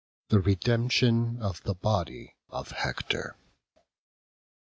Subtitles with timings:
[0.29, 3.37] THE REDEMPTION OF THE BODY OF HECTOR.